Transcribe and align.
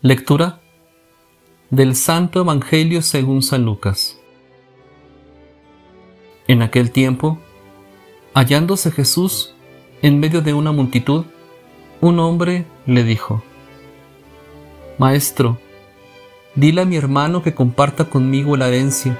Lectura 0.00 0.60
del 1.70 1.96
Santo 1.96 2.38
Evangelio 2.38 3.02
según 3.02 3.42
San 3.42 3.64
Lucas. 3.64 4.16
En 6.46 6.62
aquel 6.62 6.92
tiempo, 6.92 7.40
hallándose 8.32 8.92
Jesús 8.92 9.56
en 10.00 10.20
medio 10.20 10.40
de 10.40 10.54
una 10.54 10.70
multitud, 10.70 11.24
un 12.00 12.20
hombre 12.20 12.64
le 12.86 13.02
dijo, 13.02 13.42
Maestro, 14.98 15.58
dile 16.54 16.82
a 16.82 16.84
mi 16.84 16.94
hermano 16.94 17.42
que 17.42 17.56
comparta 17.56 18.04
conmigo 18.04 18.56
la 18.56 18.68
herencia. 18.68 19.18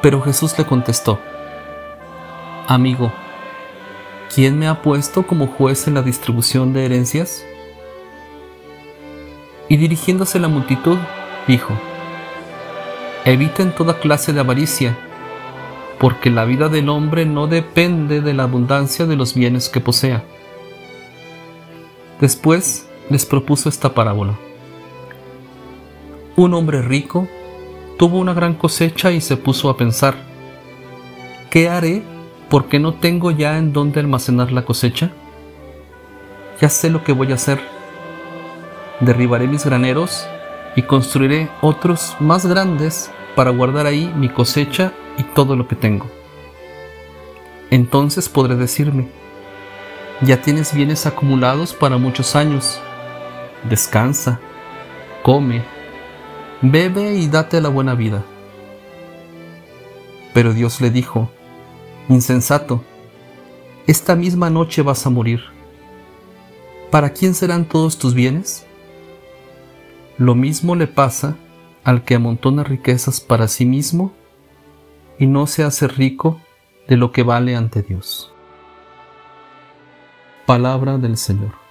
Pero 0.00 0.22
Jesús 0.22 0.56
le 0.56 0.64
contestó, 0.64 1.20
Amigo, 2.66 3.12
¿quién 4.34 4.58
me 4.58 4.66
ha 4.66 4.80
puesto 4.80 5.26
como 5.26 5.46
juez 5.46 5.88
en 5.88 5.92
la 5.92 6.00
distribución 6.00 6.72
de 6.72 6.86
herencias? 6.86 7.44
Y 9.68 9.76
dirigiéndose 9.76 10.38
a 10.38 10.42
la 10.42 10.48
multitud, 10.48 10.98
dijo, 11.46 11.72
Eviten 13.24 13.74
toda 13.74 13.98
clase 13.98 14.34
de 14.34 14.40
avaricia, 14.40 14.98
porque 15.98 16.28
la 16.28 16.44
vida 16.44 16.68
del 16.68 16.90
hombre 16.90 17.24
no 17.24 17.46
depende 17.46 18.20
de 18.20 18.34
la 18.34 18.42
abundancia 18.42 19.06
de 19.06 19.16
los 19.16 19.34
bienes 19.34 19.70
que 19.70 19.80
posea. 19.80 20.22
Después 22.20 22.86
les 23.08 23.24
propuso 23.24 23.68
esta 23.68 23.94
parábola. 23.94 24.34
Un 26.36 26.52
hombre 26.52 26.82
rico 26.82 27.26
tuvo 27.98 28.18
una 28.18 28.34
gran 28.34 28.54
cosecha 28.54 29.10
y 29.12 29.20
se 29.20 29.36
puso 29.38 29.70
a 29.70 29.76
pensar, 29.76 30.14
¿qué 31.50 31.68
haré 31.70 32.02
porque 32.50 32.78
no 32.78 32.94
tengo 32.94 33.30
ya 33.30 33.56
en 33.56 33.72
dónde 33.72 34.00
almacenar 34.00 34.52
la 34.52 34.64
cosecha? 34.64 35.12
Ya 36.60 36.68
sé 36.68 36.90
lo 36.90 37.02
que 37.02 37.12
voy 37.12 37.32
a 37.32 37.36
hacer 37.36 37.60
derribaré 39.00 39.46
mis 39.46 39.64
graneros 39.64 40.26
y 40.76 40.82
construiré 40.82 41.48
otros 41.60 42.16
más 42.20 42.46
grandes 42.46 43.10
para 43.34 43.50
guardar 43.50 43.86
ahí 43.86 44.12
mi 44.16 44.28
cosecha 44.28 44.92
y 45.18 45.22
todo 45.22 45.56
lo 45.56 45.68
que 45.68 45.76
tengo. 45.76 46.06
Entonces 47.70 48.28
podré 48.28 48.56
decirme, 48.56 49.08
ya 50.20 50.40
tienes 50.40 50.74
bienes 50.74 51.06
acumulados 51.06 51.72
para 51.74 51.98
muchos 51.98 52.36
años, 52.36 52.80
descansa, 53.68 54.40
come, 55.22 55.64
bebe 56.62 57.14
y 57.14 57.26
date 57.28 57.60
la 57.60 57.68
buena 57.68 57.94
vida. 57.94 58.22
Pero 60.32 60.52
Dios 60.52 60.80
le 60.80 60.90
dijo, 60.90 61.30
insensato, 62.08 62.82
esta 63.86 64.14
misma 64.14 64.50
noche 64.50 64.82
vas 64.82 65.06
a 65.06 65.10
morir. 65.10 65.40
¿Para 66.90 67.10
quién 67.10 67.34
serán 67.34 67.64
todos 67.64 67.98
tus 67.98 68.14
bienes? 68.14 68.66
Lo 70.18 70.34
mismo 70.34 70.76
le 70.76 70.86
pasa 70.86 71.36
al 71.82 72.04
que 72.04 72.14
amontona 72.14 72.62
riquezas 72.62 73.20
para 73.20 73.48
sí 73.48 73.66
mismo 73.66 74.12
y 75.18 75.26
no 75.26 75.46
se 75.46 75.64
hace 75.64 75.88
rico 75.88 76.40
de 76.88 76.96
lo 76.96 77.12
que 77.12 77.22
vale 77.22 77.56
ante 77.56 77.82
Dios. 77.82 78.32
Palabra 80.46 80.98
del 80.98 81.16
Señor. 81.16 81.63